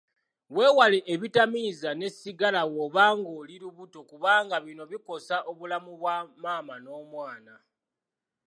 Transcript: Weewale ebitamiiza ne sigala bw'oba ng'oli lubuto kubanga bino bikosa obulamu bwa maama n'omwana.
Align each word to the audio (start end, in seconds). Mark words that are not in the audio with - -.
Weewale 0.55 0.99
ebitamiiza 1.13 1.89
ne 1.95 2.07
sigala 2.17 2.61
bw'oba 2.71 3.03
ng'oli 3.19 3.55
lubuto 3.63 3.99
kubanga 4.09 4.57
bino 4.65 4.83
bikosa 4.91 5.35
obulamu 5.49 5.91
bwa 5.99 6.15
maama 6.41 6.75
n'omwana. 6.83 7.55